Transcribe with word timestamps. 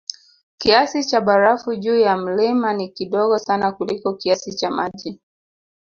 Kiasi 0.57 1.03
cha 1.05 1.21
barafu 1.21 1.75
juu 1.75 1.99
ya 1.99 2.17
mlima 2.17 2.73
ni 2.73 2.89
kidogo 2.89 3.39
sana 3.39 3.71
kuliko 3.71 4.13
kiasi 4.13 4.53
cha 4.55 4.71
maji 4.71 5.19